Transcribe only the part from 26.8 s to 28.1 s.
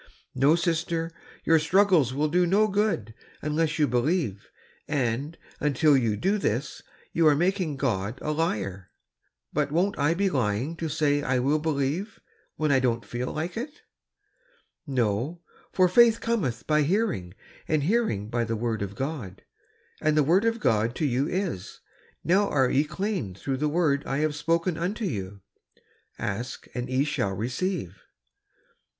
ye shall receive."